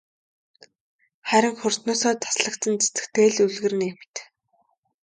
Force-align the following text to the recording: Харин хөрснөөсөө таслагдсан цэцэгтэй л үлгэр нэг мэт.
Харин 1.29 1.55
хөрснөөсөө 1.61 2.13
таслагдсан 2.23 2.75
цэцэгтэй 2.81 3.27
л 3.33 3.37
үлгэр 3.45 3.73
нэг 3.81 3.91
мэт. 3.99 4.15